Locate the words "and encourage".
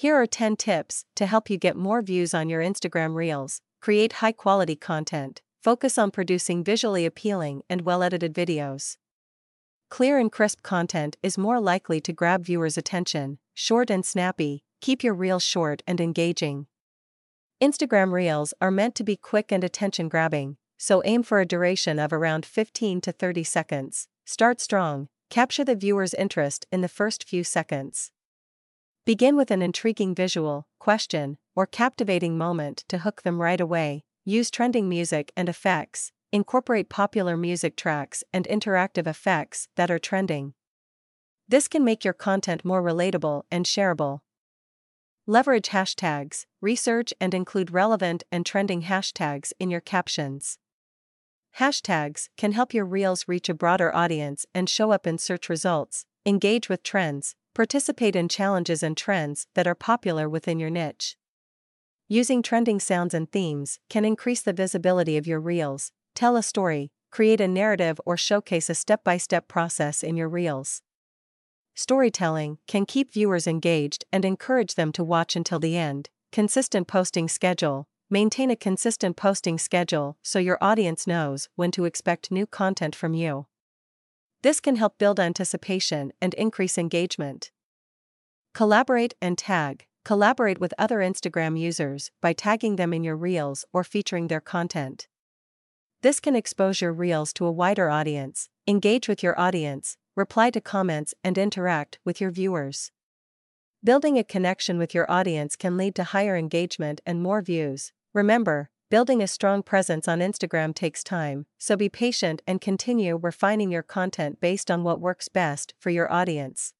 74.12-74.76